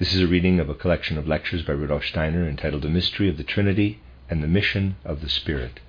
[0.00, 3.28] This is a reading of a collection of lectures by Rudolf Steiner entitled The Mystery
[3.28, 4.00] of the Trinity
[4.30, 5.80] and the Mission of the Spirit.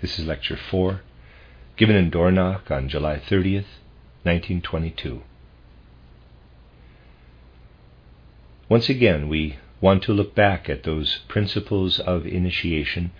[0.00, 1.02] This is Lecture 4,
[1.76, 3.68] given in Dornach on July 30th,
[4.22, 5.20] 1922.
[8.70, 13.10] Once again, we want to look back at those principles of initiation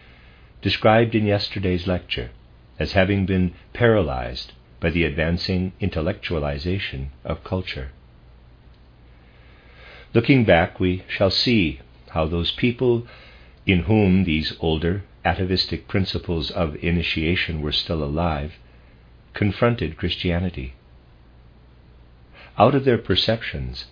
[0.63, 2.31] described in yesterday's lecture
[2.79, 7.91] as having been paralyzed by the advancing intellectualization of culture.
[10.15, 13.07] Looking back, we shall see how those people
[13.67, 18.55] in whom these older atavistic principles of initiation were still alive
[19.33, 20.75] confronted Christianity.
[22.57, 23.87] Out of their perceptions,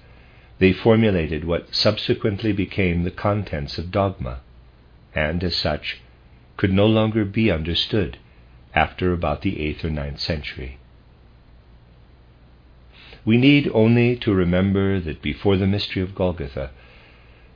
[0.61, 4.41] they formulated what subsequently became the contents of dogma,
[5.15, 6.01] and as such
[6.57, 8.19] could no longer be understood
[8.75, 10.79] after about the 8th or ninth century.
[13.25, 16.71] We need only to remember that before the mystery of Golgotha,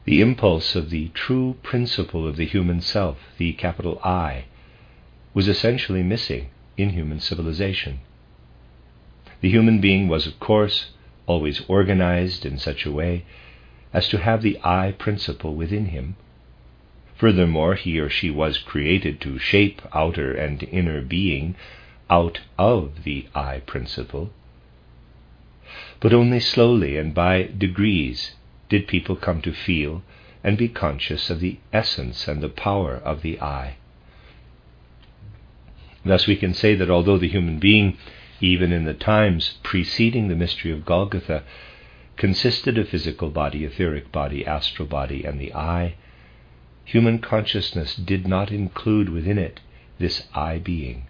[0.04, 4.44] the impulse of the true principle of the human self, the capital I,
[5.34, 7.98] was essentially missing in human civilization.
[9.40, 10.92] The human being was, of course,
[11.26, 13.24] always organized in such a way
[13.92, 16.14] as to have the I principle within him.
[17.16, 21.56] Furthermore, he or she was created to shape outer and inner being
[22.08, 24.30] out of the I principle
[26.00, 28.34] but only slowly and by degrees
[28.68, 30.02] did people come to feel
[30.44, 33.76] and be conscious of the essence and the power of the I.
[36.04, 37.96] Thus, we can say that although the human being,
[38.40, 41.42] even in the times preceding the mystery of Golgotha,
[42.16, 45.94] consisted of physical body, etheric body, astral body, and the I,
[46.84, 49.60] human consciousness did not include within it
[49.98, 51.06] this I being.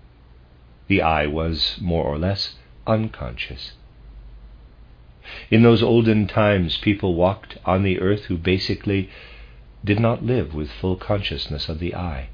[0.88, 2.54] The I was more or less
[2.86, 3.72] unconscious.
[5.50, 9.08] In those olden times, people walked on the earth who basically
[9.84, 12.28] did not live with full consciousness of the I.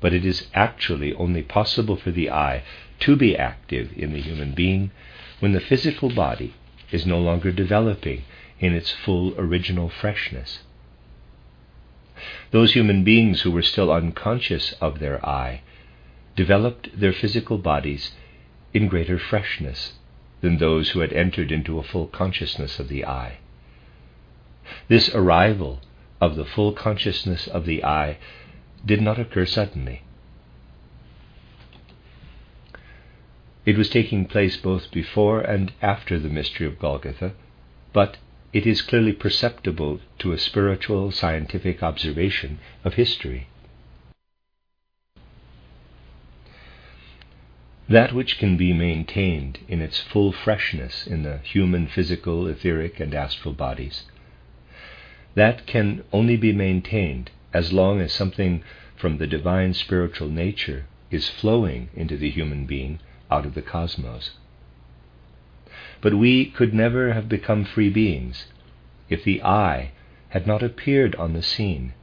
[0.00, 2.62] But it is actually only possible for the I
[3.00, 4.90] to be active in the human being
[5.38, 6.54] when the physical body
[6.90, 8.24] is no longer developing
[8.58, 10.60] in its full original freshness.
[12.50, 15.62] Those human beings who were still unconscious of their I
[16.36, 18.12] developed their physical bodies
[18.74, 19.94] in greater freshness
[20.40, 23.38] than those who had entered into a full consciousness of the I.
[24.88, 25.80] This arrival
[26.20, 28.18] of the full consciousness of the I
[28.84, 30.02] did not occur suddenly.
[33.66, 37.34] It was taking place both before and after the mystery of Golgotha,
[37.92, 38.16] but
[38.52, 43.46] it is clearly perceptible to a spiritual scientific observation of history.
[47.90, 53.12] That which can be maintained in its full freshness in the human, physical, etheric, and
[53.12, 54.04] astral bodies,
[55.34, 58.62] that can only be maintained as long as something
[58.94, 64.36] from the divine spiritual nature is flowing into the human being out of the cosmos.
[66.00, 68.46] But we could never have become free beings
[69.08, 69.90] if the I
[70.28, 71.94] had not appeared on the scene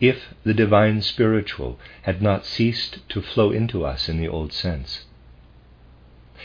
[0.00, 5.04] if the divine spiritual had not ceased to flow into us in the old sense.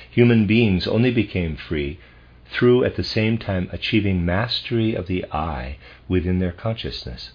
[0.10, 2.00] Human beings only became free
[2.46, 7.32] through at the same time achieving mastery of the I within their consciousness.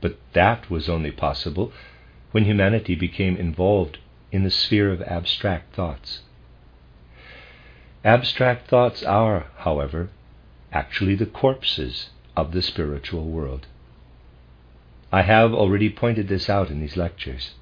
[0.00, 1.72] But that was only possible
[2.30, 3.98] when humanity became involved
[4.30, 6.20] in the sphere of abstract thoughts.
[8.04, 10.10] Abstract thoughts are, however,
[10.72, 13.66] actually the corpses of the spiritual world.
[15.10, 17.54] I have already pointed this out in these lectures.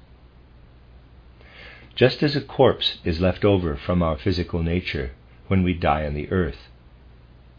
[1.95, 5.11] Just as a corpse is left over from our physical nature
[5.47, 6.67] when we die on the earth,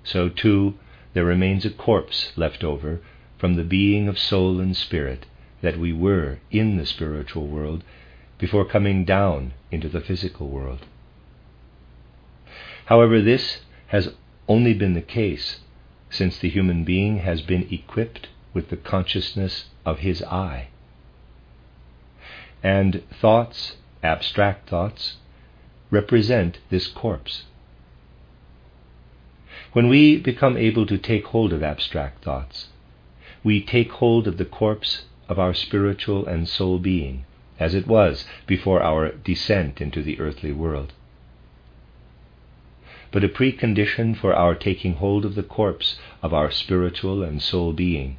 [0.04, 0.74] so too
[1.14, 3.00] there remains a corpse left over
[3.38, 5.24] from the being of soul and spirit
[5.62, 7.82] that we were in the spiritual world
[8.36, 10.86] before coming down into the physical world.
[12.86, 14.14] However, this has
[14.46, 15.60] only been the case
[16.10, 20.68] since the human being has been equipped with the consciousness of his I.
[22.62, 25.16] And thoughts, abstract thoughts,
[25.90, 27.44] represent this corpse.
[29.72, 32.68] When we become able to take hold of abstract thoughts,
[33.42, 37.24] we take hold of the corpse of our spiritual and soul being,
[37.58, 40.92] as it was before our descent into the earthly world.
[43.10, 47.72] But a precondition for our taking hold of the corpse of our spiritual and soul
[47.72, 48.18] being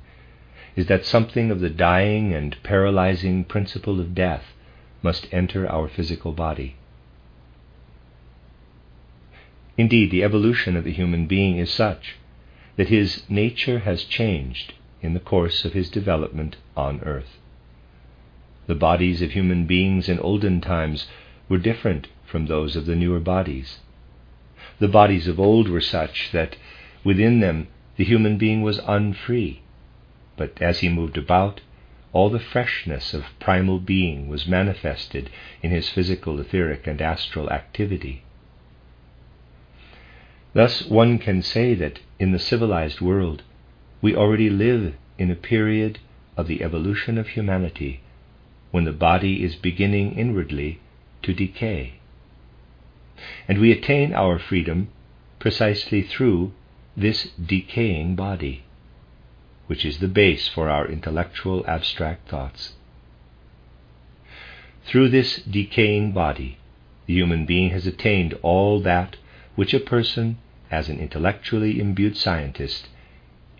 [0.79, 4.53] is that something of the dying and paralyzing principle of death
[5.01, 6.73] must enter our physical body.
[9.77, 12.15] Indeed, the evolution of the human being is such
[12.77, 14.71] that his nature has changed
[15.01, 17.39] in the course of his development on earth.
[18.67, 21.07] The bodies of human beings in olden times
[21.49, 23.79] were different from those of the newer bodies.
[24.79, 26.55] The bodies of old were such that
[27.03, 27.67] within them
[27.97, 29.59] the human being was unfree,
[30.39, 31.59] but as he moved about,
[32.13, 35.29] all the freshness of primal being was manifested
[35.61, 38.23] in his physical, etheric, and astral activity.
[40.53, 43.43] Thus, one can say that in the civilized world,
[44.01, 45.99] we already live in a period
[46.37, 47.99] of the evolution of humanity
[48.71, 50.79] when the body is beginning inwardly
[51.21, 51.95] to decay.
[53.45, 54.87] And we attain our freedom
[55.37, 56.53] precisely through
[56.95, 58.63] this decaying body
[59.69, 62.73] which is the base for our intellectual abstract thoughts.
[64.85, 66.57] Through this decaying body,
[67.05, 69.17] the human being has attained all that
[69.53, 70.39] which a person,
[70.71, 72.89] as an intellectually imbued scientist,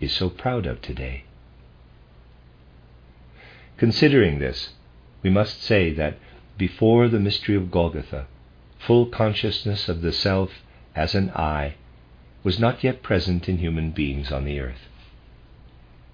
[0.00, 1.22] is so proud of today.
[3.76, 4.70] Considering this,
[5.22, 6.18] we must say that
[6.58, 8.26] before the mystery of Golgotha,
[8.80, 10.50] full consciousness of the self
[10.96, 11.74] as an I
[12.42, 14.88] was not yet present in human beings on the earth.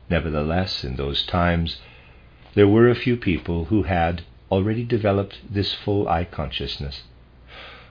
[0.09, 1.81] Nevertheless, in those times,
[2.55, 4.23] there were a few people who had
[4.53, 7.03] already developed this full I consciousness,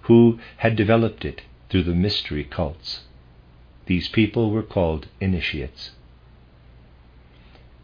[0.03, 3.01] who had developed it through the mystery cults.
[3.85, 5.91] These people were called initiates.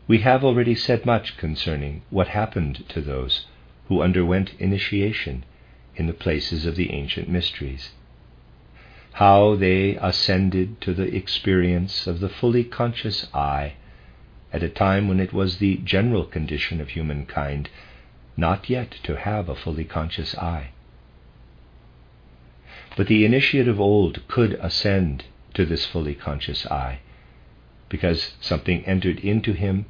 [0.07, 3.47] We have already said much concerning what happened to those
[3.89, 5.43] who underwent initiation
[5.97, 7.91] in the places of the ancient mysteries,
[9.11, 13.73] how they ascended to the experience of the fully conscious I
[14.53, 17.69] at a time when it was the general condition of humankind
[18.38, 20.69] not yet to have a fully conscious I.
[22.98, 27.00] But the initiate of old could ascend to this fully conscious I,
[27.89, 29.86] because something entered into him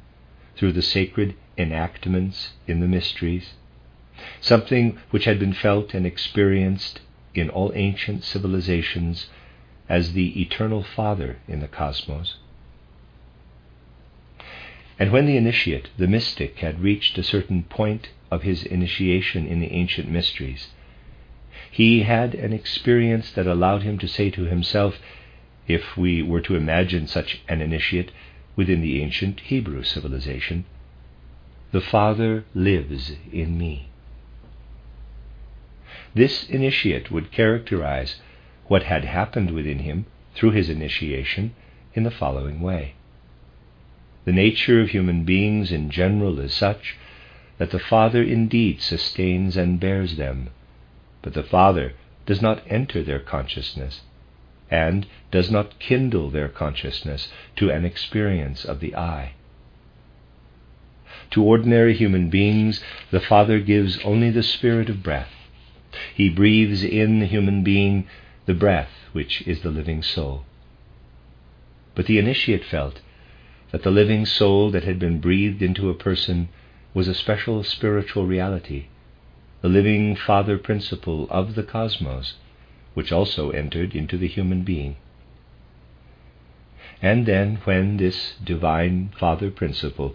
[0.56, 3.54] through the sacred enactments in the mysteries,
[4.40, 7.00] something which had been felt and experienced
[7.34, 9.28] in all ancient civilizations
[9.88, 12.36] as the eternal Father in the cosmos.
[15.02, 19.58] And when the initiate, the mystic, had reached a certain point of his initiation in
[19.58, 20.68] the ancient mysteries,
[21.68, 25.00] he had an experience that allowed him to say to himself,
[25.66, 28.12] if we were to imagine such an initiate
[28.54, 30.66] within the ancient Hebrew civilization,
[31.72, 33.88] the Father lives in me.
[36.14, 38.20] This initiate would characterize
[38.68, 40.06] what had happened within him
[40.36, 41.56] through his initiation
[41.92, 42.94] in the following way.
[44.24, 46.96] The nature of human beings in general is such
[47.58, 50.50] that the Father indeed sustains and bears them,
[51.22, 54.02] but the Father does not enter their consciousness
[54.70, 59.32] and does not kindle their consciousness to an experience of the I.
[61.32, 65.32] To ordinary human beings, the Father gives only the spirit of breath.
[66.14, 68.06] He breathes in the human being
[68.46, 70.44] the breath which is the living soul.
[71.94, 73.00] But the initiate felt
[73.72, 76.48] that the living soul that had been breathed into a person
[76.94, 78.84] was a special spiritual reality,
[79.62, 82.34] the living father principle of the cosmos,
[82.92, 84.94] which also entered into the human being.
[87.00, 90.14] And then, when this divine father principle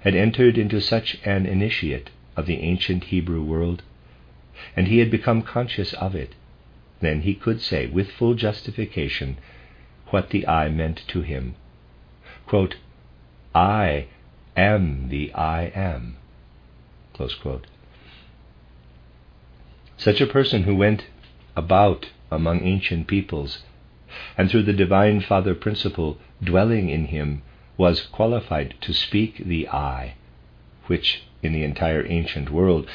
[0.00, 3.82] had entered into such an initiate of the ancient Hebrew world,
[4.74, 6.34] and he had become conscious of it,
[7.00, 9.36] then he could say with full justification
[10.06, 11.54] what the I meant to him.
[12.46, 12.76] Quote,
[13.56, 14.06] I
[14.56, 16.16] am the I am.
[19.96, 21.06] Such a person who went
[21.54, 23.62] about among ancient peoples,
[24.36, 27.42] and through the Divine Father principle dwelling in him,
[27.76, 30.14] was qualified to speak the I,
[30.86, 32.88] which in the entire ancient world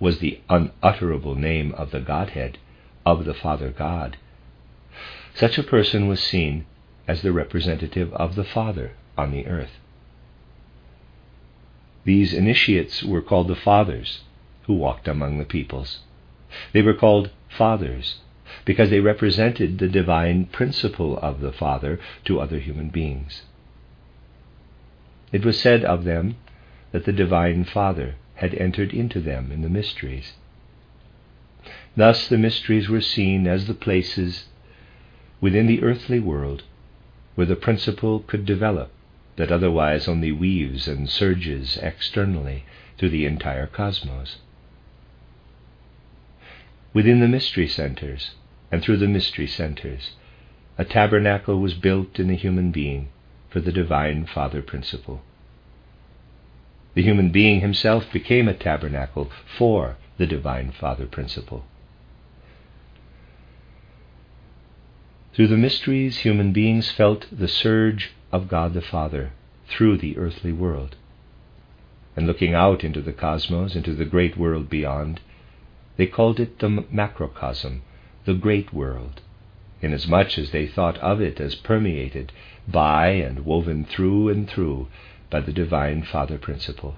[0.00, 2.58] was the unutterable name of the Godhead,
[3.06, 4.16] of the Father God.
[5.34, 6.66] Such a person was seen
[7.06, 9.78] as the representative of the Father on the earth.
[12.04, 14.20] These initiates were called the fathers
[14.62, 16.00] who walked among the peoples.
[16.72, 18.20] They were called fathers,
[18.64, 23.44] because they represented the divine principle of the Father to other human beings.
[25.32, 26.36] It was said of them
[26.92, 30.34] that the divine Father had entered into them in the mysteries.
[31.96, 34.46] Thus the mysteries were seen as the places
[35.40, 36.62] within the earthly world
[37.34, 38.90] where the principle could develop
[39.40, 42.62] that otherwise only weaves and surges externally
[42.98, 44.36] through the entire cosmos.
[46.92, 48.32] Within the mystery centers
[48.70, 50.10] and through the mystery centers,
[50.76, 53.08] a tabernacle was built in the human being
[53.48, 55.22] for the divine Father principle.
[56.92, 61.64] The human being himself became a tabernacle for the divine Father principle.
[65.32, 69.32] Through the mysteries, human beings felt the surge of God the Father
[69.68, 70.96] through the earthly world.
[72.16, 75.20] And looking out into the cosmos, into the great world beyond,
[75.96, 77.82] they called it the macrocosm,
[78.24, 79.20] the great world,
[79.80, 82.32] inasmuch as they thought of it as permeated
[82.68, 84.88] by and woven through and through
[85.30, 86.96] by the divine Father principle.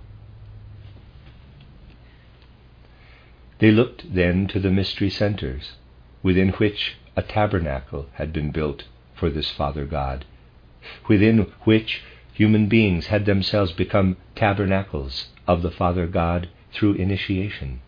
[3.58, 5.72] They looked then to the mystery centers,
[6.22, 8.84] within which a tabernacle had been built
[9.14, 10.24] for this Father God,
[11.08, 17.80] within which human beings had themselves become tabernacles of the Father God through initiation.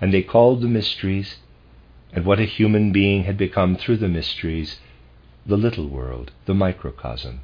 [0.00, 1.38] And they called the mysteries,
[2.12, 4.80] and what a human being had become through the mysteries,
[5.46, 7.40] the little world, the microcosm.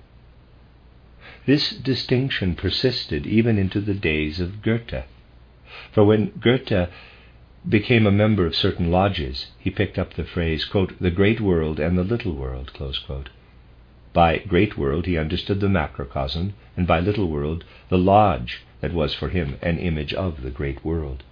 [1.46, 5.04] This distinction persisted even into the days of Goethe.
[5.92, 6.88] For when Goethe
[7.68, 11.78] became a member of certain lodges, he picked up the phrase, quote, the great world
[11.78, 12.72] and the little world,
[14.12, 19.14] By great world he understood the macrocosm, and by little world the lodge that was
[19.14, 21.22] for him an image of the great world.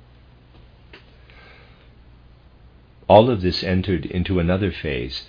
[3.08, 5.26] All of this entered into another phase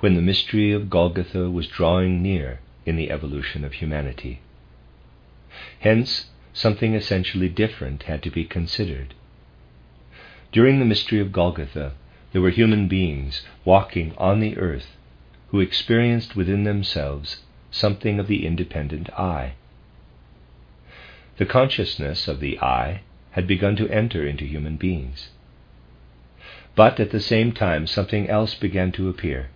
[0.00, 4.40] when the mystery of Golgotha was drawing near in the evolution of humanity.
[5.80, 9.14] Hence, something essentially different had to be considered.
[10.50, 11.92] During the mystery of Golgotha,
[12.32, 14.96] there were human beings walking on the earth
[15.50, 19.54] who experienced within themselves something of the independent I.
[21.38, 23.02] The consciousness of the I
[23.32, 25.30] had begun to enter into human beings.
[26.74, 29.50] But at the same time, something else began to appear.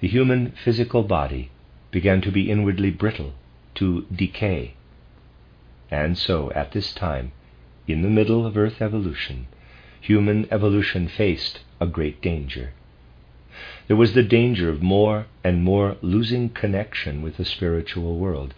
[0.00, 1.50] The human physical body
[1.90, 3.34] began to be inwardly brittle,
[3.76, 4.74] to decay.
[5.90, 7.32] And so, at this time,
[7.86, 9.46] in the middle of earth evolution,
[10.00, 12.72] human evolution faced a great danger.
[13.86, 18.52] There was the danger of more and more losing connection with the spiritual world,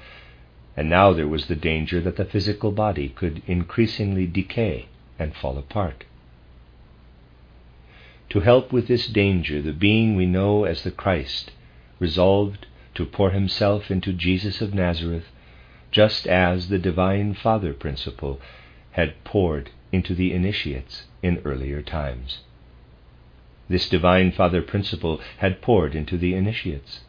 [0.77, 4.87] and now there was the danger that the physical body could increasingly decay
[5.17, 6.03] and fall apart.
[8.31, 11.53] To help with this danger, the being we know as the Christ
[12.01, 15.31] resolved to pour himself into Jesus of Nazareth,
[15.93, 18.41] just as the Divine Father principle
[18.91, 22.41] had poured into the initiates in earlier times.
[23.69, 27.01] This Divine Father principle had poured into the initiates.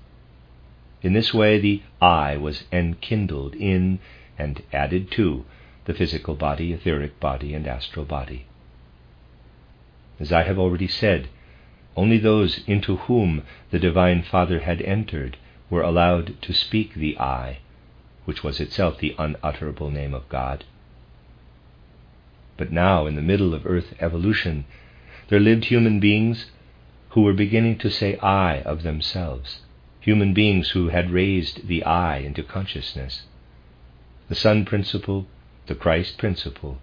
[1.02, 4.00] In this way, the I was enkindled in
[4.38, 5.46] and added to
[5.86, 8.46] the physical body, etheric body, and astral body.
[10.20, 11.30] As I have already said,
[11.96, 15.38] only those into whom the Divine Father had entered
[15.70, 17.60] were allowed to speak the I,
[18.26, 20.66] which was itself the unutterable name of God.
[22.58, 24.66] But now, in the middle of earth evolution,
[25.30, 26.48] there lived human beings
[27.10, 29.60] who were beginning to say I of themselves,
[30.00, 33.24] human beings who had raised the I into consciousness.
[34.28, 35.28] The Son principle,
[35.68, 36.80] the Christ principle,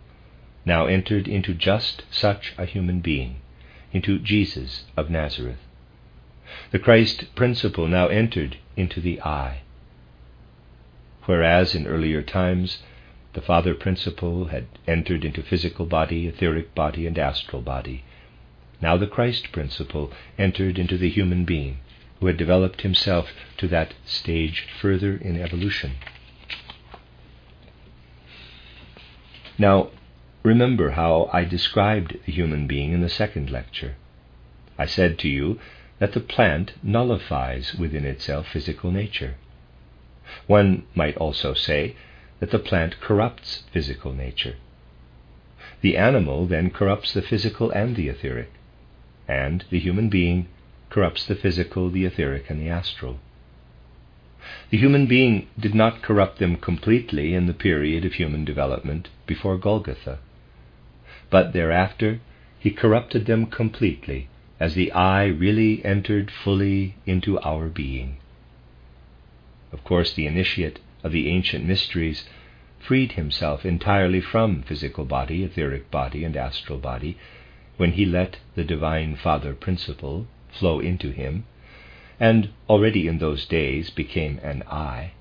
[0.64, 3.36] now entered into just such a human being,
[3.92, 5.58] into Jesus of Nazareth.
[6.70, 9.62] The Christ principle now entered into the I.
[11.24, 12.82] Whereas in earlier times
[13.32, 18.04] the Father principle had entered into physical body, etheric body, and astral body.
[18.82, 21.78] Now the Christ principle entered into the human being,
[22.20, 25.92] who had developed himself to that stage further in evolution.
[29.58, 29.88] Now,
[30.42, 33.96] remember how I described the human being in the second lecture.
[34.78, 35.58] I said to you
[35.98, 39.36] that the plant nullifies within itself physical nature.
[40.46, 41.96] One might also say
[42.40, 44.56] that the plant corrupts physical nature.
[45.80, 48.50] The animal then corrupts the physical and the etheric,
[49.28, 50.46] and the human being
[50.90, 53.18] corrupts the physical, the etheric, and the astral.
[54.70, 59.58] The human being did not corrupt them completely in the period of human development before
[59.58, 60.18] Golgotha,
[61.30, 62.20] but thereafter
[62.58, 64.28] he corrupted them completely
[64.60, 68.16] as the I really entered fully into our being.
[69.72, 72.28] Of course, the initiate of the ancient mysteries
[72.78, 77.18] freed himself entirely from physical body, etheric body, and astral body
[77.76, 81.44] when he let the Divine Father principle flow into him,
[82.18, 85.12] and already in those days became an I.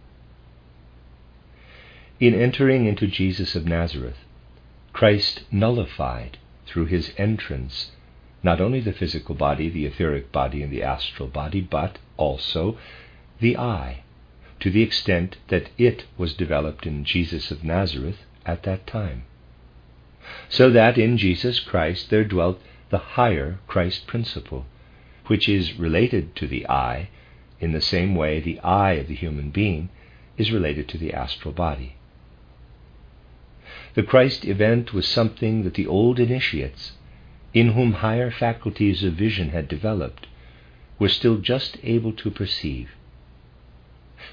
[2.19, 4.23] In entering into Jesus of Nazareth,
[4.93, 7.91] Christ nullified through his entrance
[8.41, 12.77] not only the physical body, the etheric body, and the astral body, but also
[13.39, 14.03] the I,
[14.59, 19.23] to the extent that it was developed in Jesus of Nazareth at that time.
[20.49, 24.65] So that in Jesus Christ there dwelt the higher Christ principle,
[25.27, 27.09] which is related to the I
[27.59, 29.89] in the same way the I of the human being
[30.37, 31.95] is related to the astral body.
[33.93, 36.93] The Christ event was something that the old initiates,
[37.53, 40.27] in whom higher faculties of vision had developed,
[40.99, 42.89] were still just able to perceive.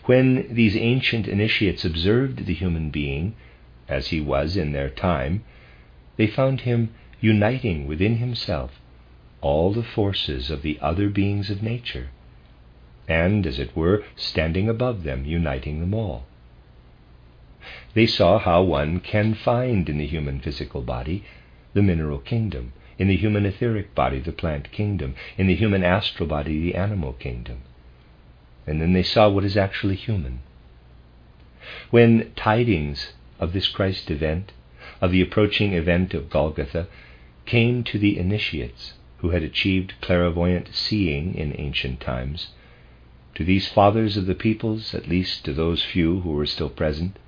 [0.07, 3.35] When these ancient initiates observed the human being,
[3.89, 5.45] as he was in their time,
[6.17, 6.91] they found him
[7.21, 8.81] uniting within himself
[9.41, 12.09] all the forces of the other beings of nature,
[13.09, 16.25] and, as it were, standing above them, uniting them all.
[17.95, 21.25] They saw how one can find in the human physical body
[21.75, 26.29] the mineral kingdom, in the human etheric body the plant kingdom, in the human astral
[26.29, 27.63] body the animal kingdom
[28.67, 30.41] and then they saw what is actually human.
[31.91, 34.53] When tidings of this Christ event,
[35.01, 36.87] of the approaching event of Golgotha,
[37.47, 42.49] came to the initiates who had achieved clairvoyant seeing in ancient times,
[43.35, 47.19] to these fathers of the peoples, at least to those few who were still present,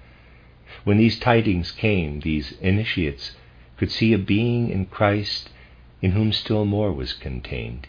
[0.85, 3.37] when these tidings came, these initiates
[3.77, 5.49] could see a being in Christ
[6.03, 7.87] in whom still more was contained,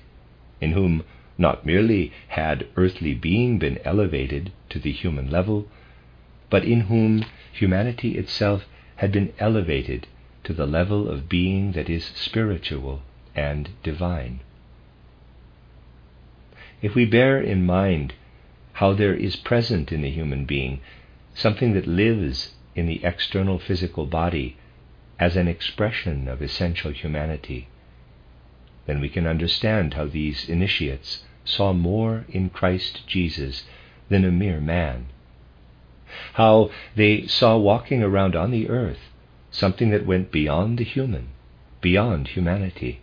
[0.62, 1.04] in whom
[1.38, 5.68] not merely had earthly being been elevated to the human level,
[6.50, 8.66] but in whom humanity itself
[8.98, 10.08] had been elevated
[10.44, 13.02] to the level of being that is spiritual
[13.36, 14.40] and divine.
[16.82, 18.14] If we bear in mind
[18.74, 20.82] how there is present in the human being
[21.34, 24.58] something that lives in the external physical body
[25.20, 27.68] as an expression of essential humanity,
[28.86, 33.64] then we can understand how these initiates saw more in Christ Jesus
[34.10, 35.08] than a mere man.
[36.34, 39.12] How they saw walking around on the earth
[39.52, 41.30] something that went beyond the human,
[41.82, 43.02] beyond humanity.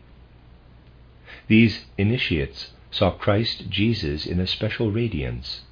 [1.48, 5.62] These initiates saw Christ Jesus in a special radiance.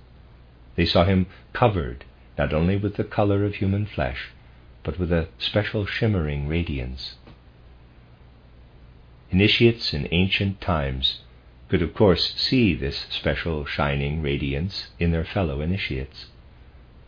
[0.76, 2.04] They saw him covered
[2.38, 4.30] not only with the color of human flesh,
[4.82, 7.16] but with a special shimmering radiance.
[9.30, 11.20] Initiates in ancient times
[11.68, 16.26] could of course see this special shining radiance in their fellow initiates.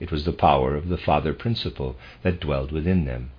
[0.03, 3.31] It was the power of the Father Principle that dwelled within them.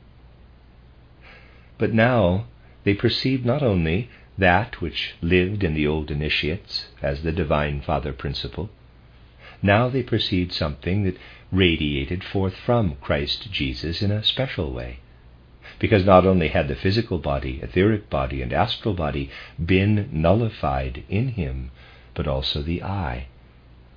[1.78, 2.46] But now
[2.86, 8.14] they perceived not only that which lived in the old initiates as the Divine Father
[8.14, 8.70] Principle,
[9.62, 11.18] now they perceived something that
[11.52, 15.00] radiated forth from Christ Jesus in a special way
[15.80, 19.30] because not only had the physical body, etheric body, and astral body
[19.64, 21.72] been nullified in him,
[22.14, 23.28] but also the I,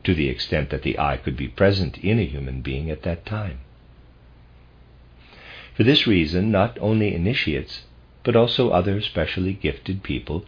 [0.07, 3.27] to the extent that the I could be present in a human being at that
[3.27, 3.59] time.
[5.75, 7.83] For this reason, not only initiates,
[8.25, 10.47] but also other specially gifted people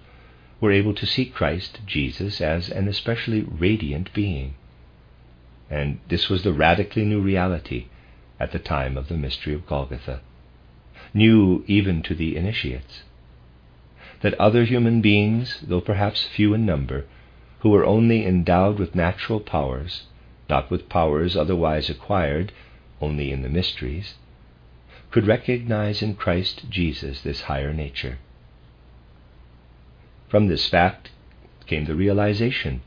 [0.60, 4.54] were able to see Christ Jesus as an especially radiant being.
[5.68, 7.88] And this was the radically new reality
[8.40, 10.20] at the time of the mystery of Golgotha
[11.14, 13.02] new even to the initiates.
[14.20, 17.04] That other human beings, though perhaps few in number,
[17.60, 20.04] who were only endowed with natural powers,
[20.48, 22.52] not with powers otherwise acquired
[23.00, 24.14] only in the mysteries,
[25.10, 28.18] could recognize in Christ Jesus this higher nature.
[30.28, 31.10] From this fact
[31.66, 32.82] came the realization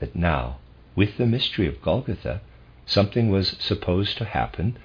[0.00, 0.58] that now,
[0.94, 2.40] with the mystery of Golgotha,
[2.86, 4.76] something was supposed to happen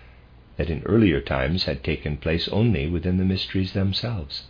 [0.57, 4.43] that in earlier times had taken place only within the mysteries themselves.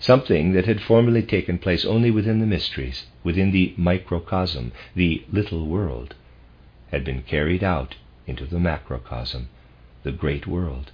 [0.00, 5.66] Something that had formerly taken place only within the mysteries, within the microcosm, the little
[5.66, 6.14] world,
[6.90, 7.94] had been carried out
[8.26, 9.48] into the macrocosm,
[10.02, 10.90] the great world.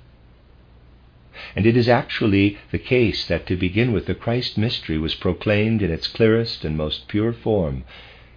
[1.56, 5.82] And it is actually the case that to begin with, the Christ mystery was proclaimed
[5.82, 7.82] in its clearest and most pure form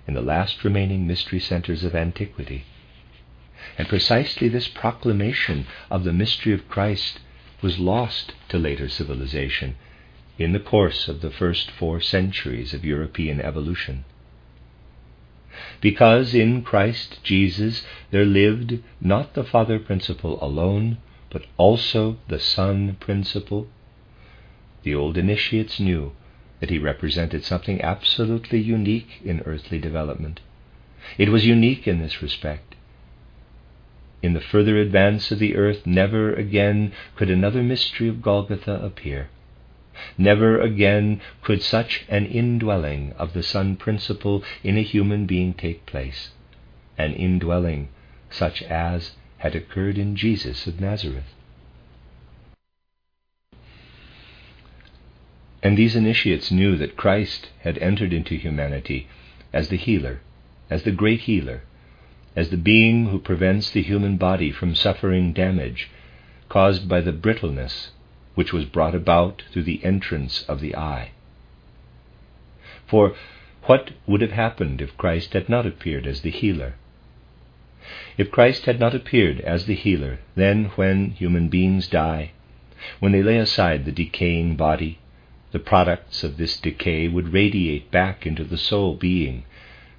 [0.07, 2.63] in the last remaining mystery centers of antiquity
[3.77, 7.19] and precisely this proclamation of the mystery of Christ
[7.61, 9.75] was lost to later civilization
[10.37, 14.05] in the course of the first four centuries of European evolution.
[15.81, 20.97] Because in Christ Jesus there lived not the Father principle alone,
[21.29, 23.67] but also the Son principle,
[24.83, 26.13] the old initiates knew
[26.59, 30.39] that he represented something absolutely unique in earthly development.
[31.17, 32.75] It was unique in this respect.
[34.21, 39.29] In the further advance of the earth, never again could another mystery of Golgotha appear.
[40.17, 45.85] Never again could such an indwelling of the Son principle in a human being take
[45.85, 46.31] place,
[46.97, 47.89] an indwelling
[48.29, 51.35] such as had occurred in Jesus of Nazareth.
[55.61, 59.07] And these initiates knew that Christ had entered into humanity
[59.51, 60.21] as the healer,
[60.69, 61.63] as the great healer,
[62.33, 65.89] as the being who prevents the human body from suffering damage
[66.47, 67.91] caused by the brittleness
[68.35, 71.11] which was brought about through the entrance of the I.
[72.87, 73.15] For
[73.63, 76.75] what would have happened if Christ had not appeared as the healer?
[78.17, 82.31] If Christ had not appeared as the healer, then when human beings die,
[82.99, 84.99] when they lay aside the decaying body,
[85.51, 89.43] the products of this decay would radiate back into the soul being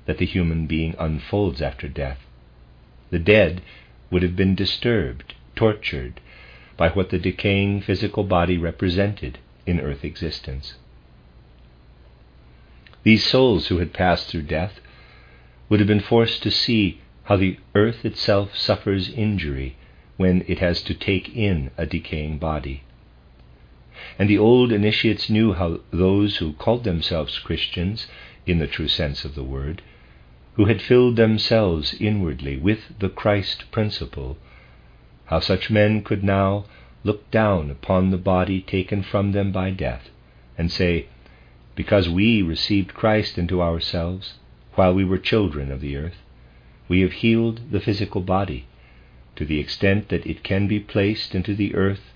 [0.06, 2.26] that the human being unfolds after death.
[3.10, 3.62] The dead
[4.10, 6.20] would have been disturbed, tortured,
[6.76, 10.74] by what the decaying physical body represented in earth existence.
[13.02, 14.80] These souls who had passed through death
[15.68, 19.76] would have been forced to see how the earth itself suffers injury
[20.16, 22.82] when it has to take in a decaying body.
[24.18, 28.06] And the old initiates knew how those who called themselves Christians,
[28.46, 29.82] in the true sense of the word,
[30.54, 34.36] who had filled themselves inwardly with the Christ principle,
[35.32, 36.62] how such men could now
[37.04, 40.10] look down upon the body taken from them by death
[40.58, 41.06] and say,
[41.74, 44.34] Because we received Christ into ourselves
[44.74, 46.18] while we were children of the earth,
[46.86, 48.66] we have healed the physical body
[49.34, 52.12] to the extent that it can be placed into the earth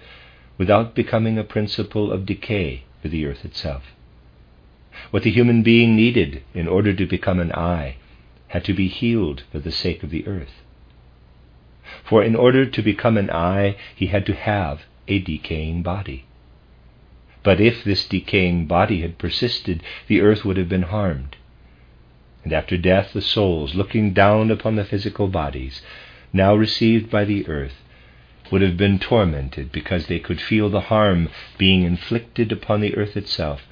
[0.58, 3.84] without becoming a principle of decay for the earth itself.
[5.10, 7.96] What the human being needed in order to become an I
[8.48, 10.60] had to be healed for the sake of the earth.
[12.04, 16.24] For in order to become an I, he had to have a decaying body.
[17.42, 21.36] But if this decaying body had persisted, the earth would have been harmed.
[22.42, 25.82] And after death, the souls, looking down upon the physical bodies,
[26.32, 27.82] now received by the earth,
[28.50, 33.16] would have been tormented because they could feel the harm being inflicted upon the earth
[33.16, 33.66] itself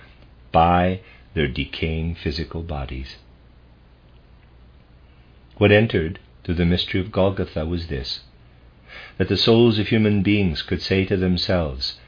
[0.52, 1.00] by
[1.34, 3.16] their decaying physical bodies.
[5.56, 6.18] What entered
[6.52, 8.20] the mystery of Golgotha was this
[9.16, 11.98] that the souls of human beings could say to themselves,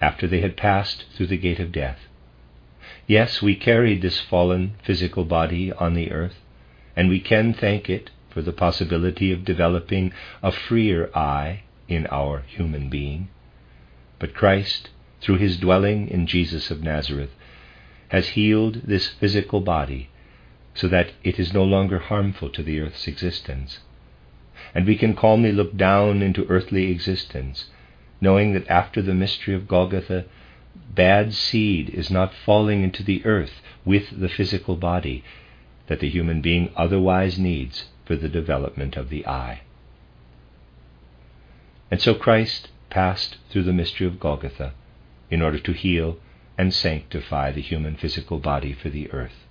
[0.00, 2.00] after they had passed through the gate of death,
[3.06, 6.40] Yes, we carried this fallen physical body on the earth,
[6.96, 12.42] and we can thank it for the possibility of developing a freer I in our
[12.46, 13.28] human being.
[14.18, 17.34] But Christ, through his dwelling in Jesus of Nazareth,
[18.08, 20.08] has healed this physical body
[20.74, 23.78] so that it is no longer harmful to the earth's existence.
[24.74, 27.66] And we can calmly look down into earthly existence,
[28.20, 30.24] knowing that after the mystery of Golgotha,
[30.94, 35.22] bad seed is not falling into the earth with the physical body
[35.86, 39.60] that the human being otherwise needs for the development of the I.
[41.90, 44.72] And so Christ passed through the mystery of Golgotha
[45.30, 46.18] in order to heal
[46.58, 49.43] and sanctify the human physical body for the earth.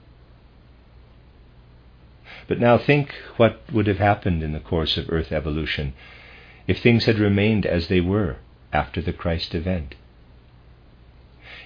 [2.47, 5.93] But now think what would have happened in the course of Earth evolution
[6.67, 8.38] if things had remained as they were
[8.71, 9.95] after the Christ event.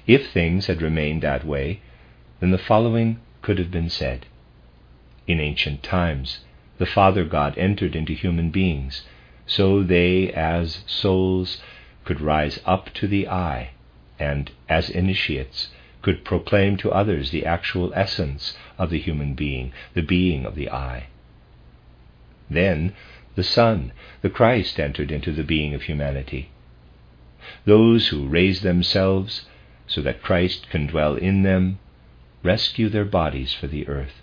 [0.06, 1.82] If things had remained that way,
[2.40, 4.26] then the following could have been said.
[5.28, 6.40] In ancient times,
[6.78, 9.06] the Father God entered into human beings,
[9.46, 11.62] so they, as souls,
[12.06, 13.72] could rise up to the I,
[14.20, 15.70] and, as initiates,
[16.02, 20.70] could proclaim to others the actual essence of the human being, the being of the
[20.70, 21.08] I.
[22.50, 22.94] Then
[23.36, 26.50] the Son, the Christ, entered into the being of humanity.
[27.66, 29.46] Those who raise themselves
[29.86, 31.80] so that Christ can dwell in them
[32.44, 34.22] rescue their bodies for the earth.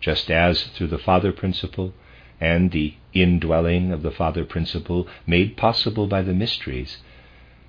[0.00, 1.92] Just as through the Father principle
[2.40, 6.98] and the indwelling of the Father principle made possible by the mysteries,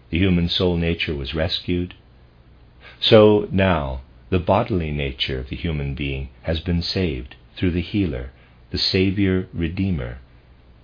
[0.10, 1.94] the human soul nature was rescued,
[3.02, 8.32] so now the bodily nature of the human being has been saved through the healer,
[8.70, 10.20] the Savior Redeemer,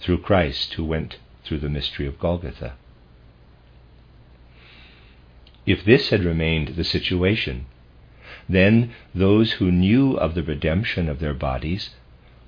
[0.01, 2.73] through Christ who went through the mystery of Golgotha.
[5.67, 7.65] if this had remained the situation,
[8.49, 11.91] then those who knew of the redemption of their bodies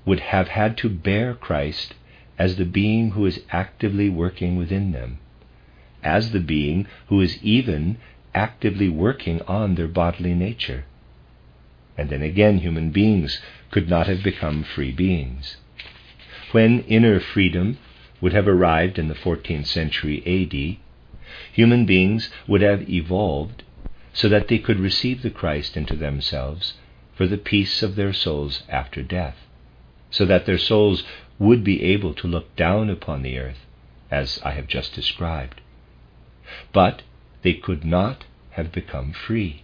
[0.06, 1.94] would have had to bear Christ
[2.38, 5.20] as the being who is actively working within them,
[6.02, 7.98] as the being who is even
[8.34, 10.86] actively working on their bodily nature.
[11.98, 15.58] And then again, human beings could not have become free beings.
[16.52, 17.78] When inner freedom
[18.22, 20.78] would have arrived in the 14th century AD,
[21.52, 23.64] human beings would have evolved
[24.14, 26.74] so that they could receive the Christ into themselves
[27.16, 29.36] for the peace of their souls after death,
[30.10, 31.04] so that their souls
[31.38, 33.66] would be able to look down upon the earth,
[34.10, 35.62] as I have just described.
[36.74, 37.04] But
[37.42, 39.64] they could not have become free.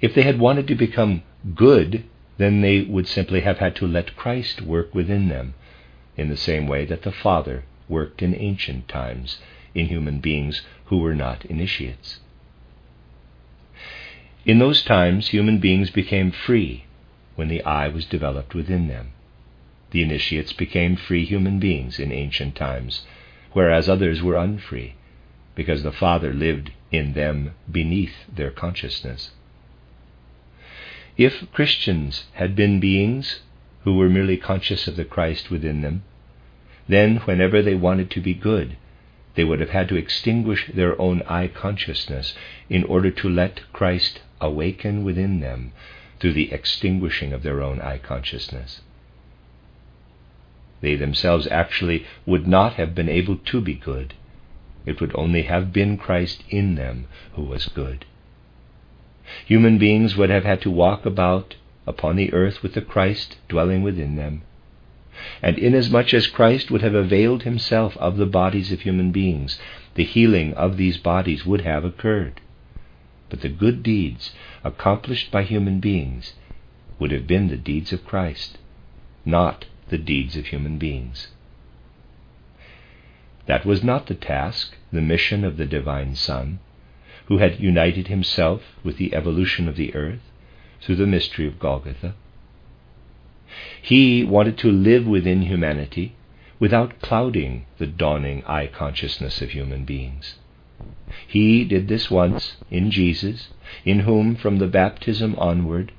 [0.00, 1.22] If they had wanted to become
[1.54, 2.04] good,
[2.36, 5.54] then they would simply have had to let Christ work within them,
[6.16, 9.40] in the same way that the Father worked in ancient times
[9.74, 12.20] in human beings who were not initiates.
[14.44, 16.84] In those times, human beings became free
[17.34, 19.12] when the I was developed within them.
[19.90, 23.02] The initiates became free human beings in ancient times,
[23.52, 24.94] whereas others were unfree,
[25.58, 29.32] because the Father lived in them beneath their consciousness.
[31.16, 33.40] If Christians had been beings
[33.82, 36.04] who were merely conscious of the Christ within them,
[36.86, 38.76] then whenever they wanted to be good,
[39.34, 42.36] they would have had to extinguish their own I consciousness
[42.70, 45.72] in order to let Christ awaken within them
[46.20, 48.80] through the extinguishing of their own I consciousness.
[50.82, 54.14] They themselves actually would not have been able to be good.
[54.86, 58.04] It would only have been Christ in them who was good.
[59.44, 63.82] Human beings would have had to walk about upon the earth with the Christ dwelling
[63.82, 64.42] within them,
[65.42, 69.60] and inasmuch as Christ would have availed himself of the bodies of human beings,
[69.94, 72.40] the healing of these bodies would have occurred.
[73.28, 74.32] But the good deeds
[74.64, 76.34] accomplished by human beings
[76.98, 78.58] would have been the deeds of Christ,
[79.24, 81.28] not the deeds of human beings.
[83.48, 86.58] That was not the task, the mission of the Divine Son,
[87.26, 90.20] who had united himself with the evolution of the earth
[90.82, 92.14] through the mystery of Golgotha.
[93.80, 96.14] He wanted to live within humanity
[96.60, 100.34] without clouding the dawning I consciousness of human beings.
[101.26, 103.48] He did this once in Jesus,
[103.82, 105.92] in whom from the baptism onward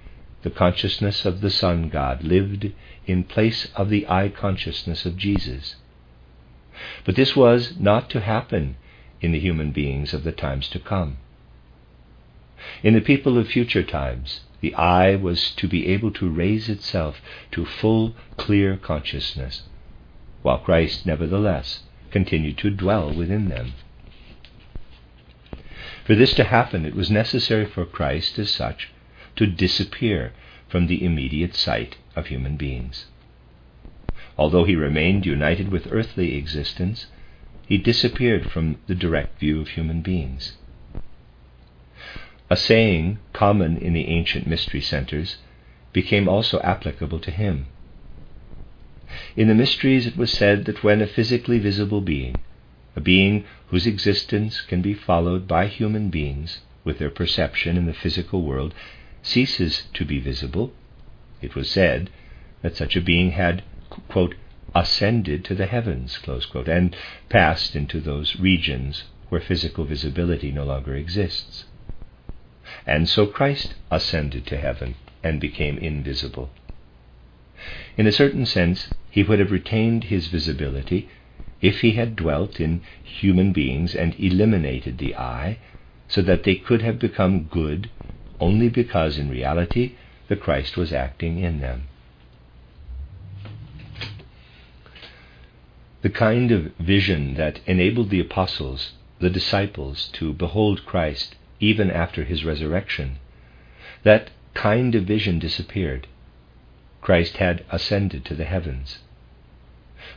[0.43, 2.71] the consciousness of the Son God lived
[3.07, 5.75] in place of the I consciousness of Jesus.
[7.03, 8.77] But this was not to happen
[9.21, 11.17] in the human beings of the times to come.
[12.83, 17.21] In the people of future times, the I was to be able to raise itself
[17.51, 19.63] to full, clear consciousness,
[20.41, 23.73] while Christ nevertheless continued to dwell within them.
[26.05, 28.89] For this to happen, it was necessary for Christ, as such,
[29.35, 30.33] to disappear
[30.67, 33.07] from the immediate sight of human beings.
[34.39, 37.07] Although he remained united with earthly existence,
[37.67, 40.55] he disappeared from the direct view of human beings.
[42.49, 45.39] A saying common in the ancient mystery centers
[45.91, 47.65] became also applicable to him.
[49.35, 52.37] In the mysteries, it was said that when a physically visible being,
[52.95, 57.93] a being whose existence can be followed by human beings with their perception in the
[57.93, 58.73] physical world,
[59.21, 60.71] ceases to be visible,
[61.41, 62.09] it was said
[62.61, 63.63] that such a being had,
[64.07, 64.35] quote,
[64.75, 66.95] ascended to the heavens, quote, and
[67.27, 71.65] passed into those regions where physical visibility no longer exists.
[72.85, 76.49] And so Christ ascended to heaven and became invisible.
[77.97, 81.09] In a certain sense, he would have retained his visibility
[81.61, 85.57] if he had dwelt in human beings and eliminated the I,
[86.07, 87.89] so that they could have become good
[88.39, 89.95] only because in reality
[90.27, 91.88] the Christ was acting in them.
[96.01, 102.23] The kind of vision that enabled the apostles, the disciples, to behold Christ even after
[102.23, 103.17] his resurrection,
[104.03, 106.07] that kind of vision disappeared.
[107.01, 108.99] Christ had ascended to the heavens.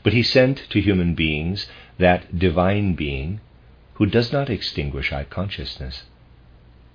[0.05, 1.69] But he sent to human beings
[1.99, 3.41] that divine being
[3.95, 6.05] who does not extinguish I consciousness.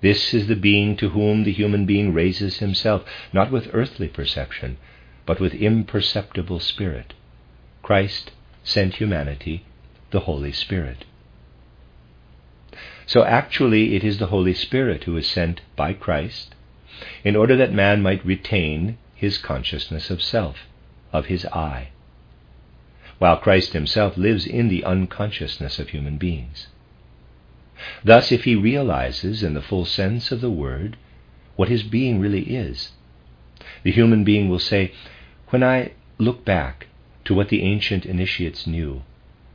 [0.00, 4.78] This is the being to whom the human being raises himself, not with earthly perception,
[5.26, 7.12] but with imperceptible spirit.
[7.82, 8.30] Christ
[8.62, 9.64] sent humanity
[10.10, 11.04] the Holy Spirit.
[13.06, 16.54] So actually, it is the Holy Spirit who is sent by Christ
[17.24, 20.66] in order that man might retain his consciousness of self,
[21.12, 21.88] of his I,
[23.18, 26.68] while Christ himself lives in the unconsciousness of human beings.
[28.04, 30.96] Thus, if he realizes in the full sense of the word
[31.56, 32.90] what his being really is,
[33.82, 34.92] the human being will say,
[35.48, 36.88] When I look back
[37.28, 39.02] to what the ancient initiates knew,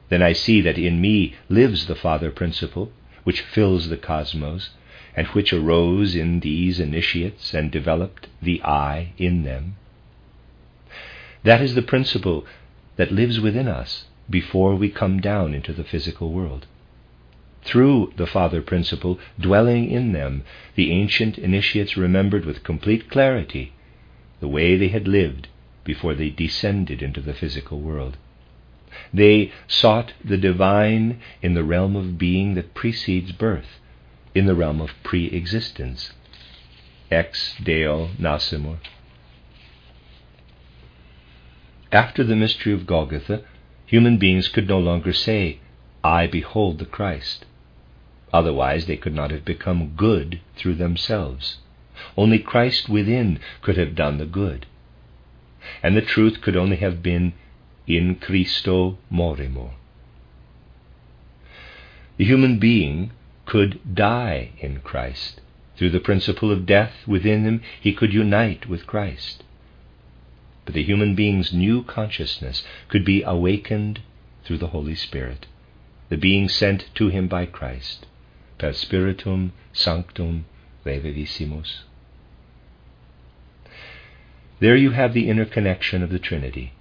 [0.09, 2.91] then I see that in me lives the Father principle,
[3.23, 4.69] which fills the cosmos,
[5.15, 9.75] and which arose in these initiates and developed the I in them.
[11.41, 12.45] That is the principle
[12.97, 16.67] that lives within us before we come down into the physical world.
[17.63, 20.43] Through the Father principle dwelling in them,
[20.75, 23.73] the ancient initiates remembered with complete clarity
[24.39, 25.47] the way they had lived
[25.83, 28.17] before they descended into the physical world.
[29.13, 33.79] They sought the divine in the realm of being that precedes birth,
[34.35, 36.13] in the realm of pre existence.
[37.11, 38.77] Ex Deo nascimur.
[41.91, 43.43] After the mystery of Golgotha,
[43.85, 45.59] human beings could no longer say,
[46.03, 47.45] I behold the Christ.
[48.33, 51.57] Otherwise, they could not have become good through themselves.
[52.17, 54.65] Only Christ within could have done the good.
[55.81, 57.33] And the truth could only have been
[57.87, 59.71] in Christo morimur.
[62.17, 63.11] The human being
[63.45, 65.41] could die in Christ.
[65.75, 69.43] Through the principle of death within him, he could unite with Christ.
[70.65, 74.01] But the human being's new consciousness could be awakened
[74.43, 75.47] through the Holy Spirit,
[76.09, 78.05] the being sent to him by Christ,
[78.57, 80.45] per Spiritum Sanctum
[80.85, 81.83] Reviviscimus.
[84.63, 86.71] There you have the inner connection of the Trinity.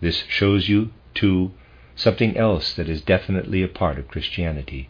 [0.00, 1.52] This shows you, too,
[1.94, 4.88] something else that is definitely a part of Christianity.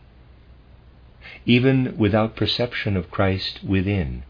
[1.45, 4.23] Even without perception of Christ within,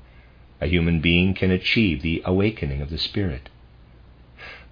[0.63, 3.51] a human being can achieve the awakening of the Spirit.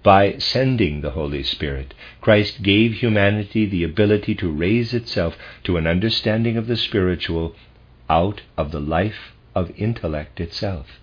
[0.01, 5.85] By sending the Holy Spirit, Christ gave humanity the ability to raise itself to an
[5.85, 7.55] understanding of the spiritual
[8.09, 10.99] out of the life of intellect itself.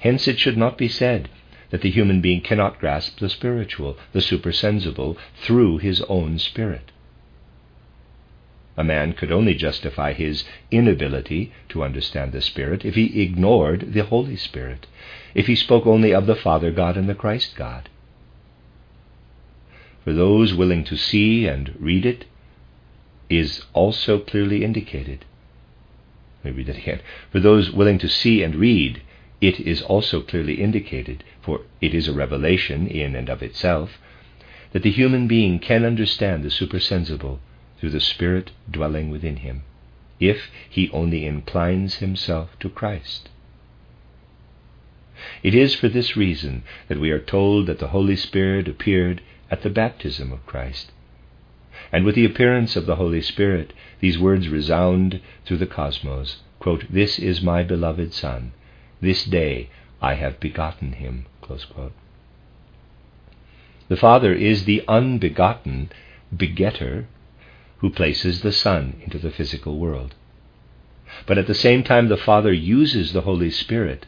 [0.00, 1.28] Hence, it should not be said
[1.70, 6.90] that the human being cannot grasp the spiritual, the supersensible, through his own spirit.
[8.78, 14.04] A man could only justify his inability to understand the Spirit if he ignored the
[14.04, 14.86] Holy Spirit,
[15.34, 17.88] if he spoke only of the Father God and the Christ God.
[20.04, 22.26] For those willing to see and read it,
[23.28, 25.24] is also clearly indicated.
[26.44, 27.00] Let me read that again.
[27.32, 29.02] For those willing to see and read,
[29.40, 33.98] it is also clearly indicated, for it is a revelation in and of itself,
[34.72, 37.40] that the human being can understand the supersensible
[37.78, 39.62] through the Spirit dwelling within him,
[40.18, 43.28] if he only inclines himself to Christ.
[45.42, 49.20] It is for this reason that we are told that the Holy Spirit appeared
[49.50, 50.92] at the baptism of Christ.
[51.92, 56.84] And with the appearance of the Holy Spirit, these words resound through the cosmos quote,
[56.90, 58.52] This is my beloved Son.
[59.00, 59.68] This day
[60.02, 61.26] I have begotten him.
[63.88, 65.90] The Father is the unbegotten
[66.36, 67.06] begetter
[67.78, 70.14] who places the Son into the physical world.
[71.26, 74.06] But at the same time, the Father uses the Holy Spirit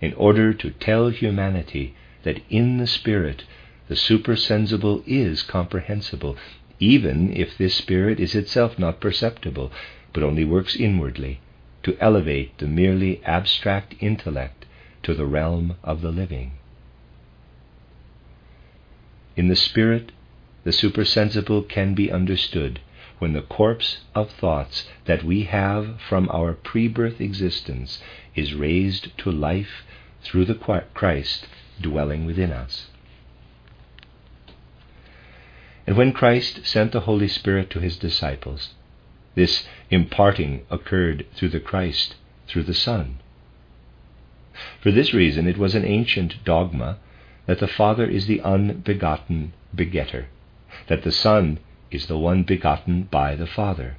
[0.00, 3.44] in order to tell humanity that in the Spirit
[3.88, 6.36] the supersensible is comprehensible,
[6.78, 9.72] even if this Spirit is itself not perceptible,
[10.12, 11.40] but only works inwardly
[11.86, 14.66] to elevate the merely abstract intellect
[15.04, 16.50] to the realm of the living.
[19.36, 20.10] In the Spirit,
[20.64, 22.80] the supersensible can be understood
[23.20, 28.02] when the corpse of thoughts that we have from our pre birth existence
[28.34, 29.84] is raised to life
[30.22, 30.56] through the
[30.92, 31.46] Christ
[31.80, 32.88] dwelling within us.
[35.86, 38.74] And when Christ sent the Holy Spirit to his disciples,
[39.36, 42.16] this imparting occurred through the Christ,
[42.48, 43.18] through the Son.
[44.80, 46.98] For this reason, it was an ancient dogma
[47.44, 50.26] that the Father is the unbegotten begetter,
[50.88, 51.58] that the Son
[51.90, 53.98] is the one begotten by the Father,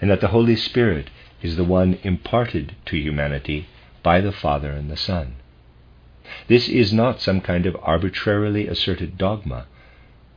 [0.00, 1.10] and that the Holy Spirit
[1.42, 3.66] is the one imparted to humanity
[4.02, 5.34] by the Father and the Son.
[6.48, 9.66] This is not some kind of arbitrarily asserted dogma,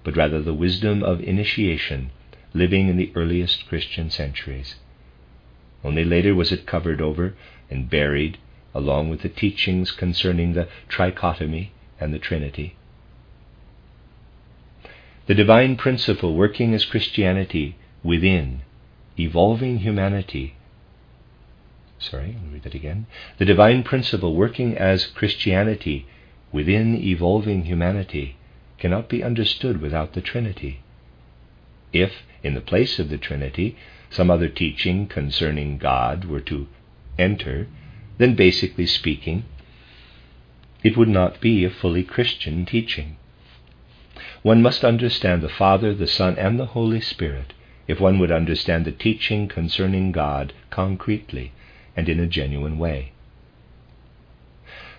[0.04, 2.12] but rather the wisdom of initiation
[2.54, 4.76] living in the earliest Christian centuries.
[5.84, 7.36] Only later was it covered over
[7.70, 8.38] and buried
[8.74, 12.76] along with the teachings concerning the trichotomy and the Trinity.
[15.26, 18.62] The divine principle working as Christianity within,
[19.18, 20.56] evolving humanity.
[21.98, 23.06] Sorry, I'll read that again.
[23.38, 26.06] The divine principle working as Christianity
[26.52, 28.36] within evolving humanity
[28.78, 30.83] cannot be understood without the Trinity.
[31.94, 33.78] If, in the place of the Trinity,
[34.10, 36.68] some other teaching concerning God were to
[37.18, 37.68] enter,
[38.18, 39.46] then basically speaking,
[40.84, 43.16] it would not be a fully Christian teaching.
[44.42, 47.54] One must understand the Father, the Son, and the Holy Spirit
[47.88, 51.52] if one would understand the teaching concerning God concretely
[51.96, 53.13] and in a genuine way.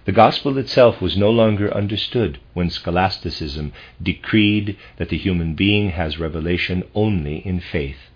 [0.05, 6.19] The gospel itself was no longer understood when scholasticism decreed that the human being has
[6.19, 8.11] revelation only in faith,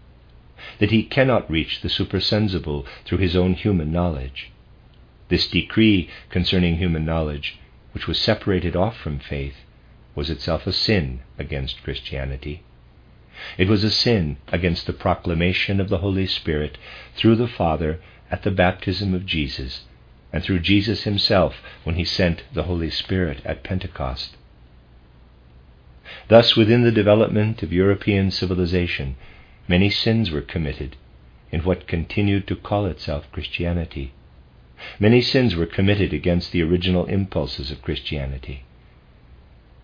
[0.80, 4.51] that he cannot reach the supersensible through his own human knowledge.
[5.30, 7.59] This decree concerning human knowledge,
[7.93, 9.57] which was separated off from faith,
[10.14, 12.64] was itself a sin against Christianity.
[13.57, 16.76] It was a sin against the proclamation of the Holy Spirit
[17.14, 17.99] through the Father
[18.30, 19.84] at the baptism of Jesus,
[20.33, 24.37] and through Jesus himself when he sent the Holy Spirit at Pentecost.
[26.29, 29.16] Thus, within the development of European civilization,
[29.66, 30.97] many sins were committed
[31.51, 34.12] in what continued to call itself Christianity.
[35.01, 38.64] Many sins were committed against the original impulses of Christianity.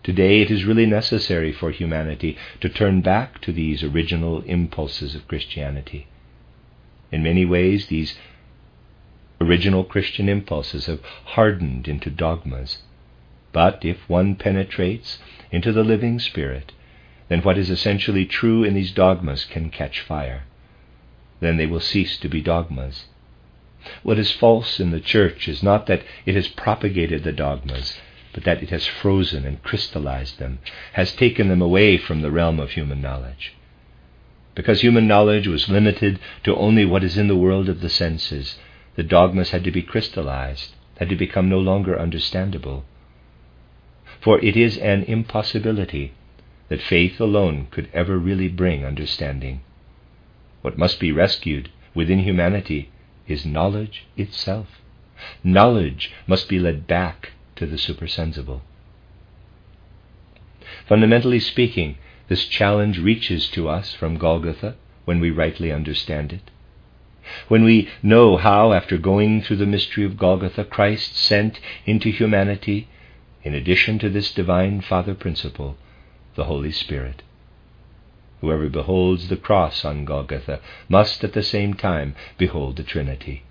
[0.03, 5.27] Today it is really necessary for humanity to turn back to these original impulses of
[5.27, 6.07] Christianity.
[7.11, 8.15] In many ways, these
[9.41, 12.79] original Christian impulses have hardened into dogmas.
[13.51, 15.19] But if one penetrates
[15.51, 16.71] into the living Spirit,
[17.29, 20.43] then what is essentially true in these dogmas can catch fire.
[21.39, 23.05] Then they will cease to be dogmas.
[24.03, 27.99] What is false in the Church is not that it has propagated the dogmas,
[28.33, 30.59] but that it has frozen and crystallized them,
[30.93, 33.53] has taken them away from the realm of human knowledge.
[34.55, 38.57] Because human knowledge was limited to only what is in the world of the senses,
[38.95, 42.85] the dogmas had to be crystallized, had to become no longer understandable.
[44.21, 46.13] For it is an impossibility
[46.69, 49.61] that faith alone could ever really bring understanding.
[50.61, 52.89] What must be rescued within humanity
[53.27, 54.81] is knowledge itself.
[55.43, 58.61] Knowledge must be led back to the supersensible.
[60.87, 64.75] Fundamentally speaking, this challenge reaches to us from Golgotha
[65.05, 66.51] when we rightly understand it.
[67.47, 72.87] When we know how, after going through the mystery of Golgotha, Christ sent into humanity,
[73.43, 75.77] in addition to this divine Father principle,
[76.35, 77.23] the Holy Spirit.
[78.41, 80.59] Whoever beholds the cross on Golgotha
[80.89, 83.43] must at the same time behold the Trinity.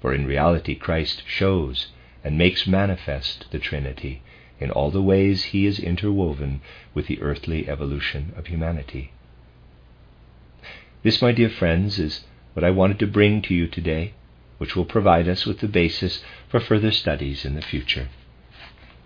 [0.00, 1.88] For in reality, Christ shows
[2.22, 4.22] and makes manifest the Trinity
[4.60, 6.60] in all the ways he is interwoven
[6.94, 9.12] with the earthly evolution of humanity.
[11.02, 12.24] This, my dear friends, is
[12.54, 14.14] what I wanted to bring to you today,
[14.58, 18.08] which will provide us with the basis for further studies in the future.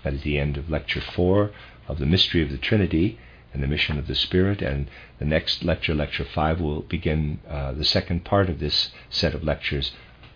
[0.04, 1.50] That is the end of Lecture 4
[1.88, 3.18] of the Mystery of the Trinity
[3.52, 7.72] and the Mission of the Spirit, and the next lecture, Lecture 5, will begin uh,
[7.72, 9.92] the second part of this set of lectures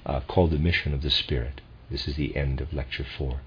[0.06, 1.60] uh, called the Mission of the Spirit.
[1.90, 3.40] This is the end of Lecture 4.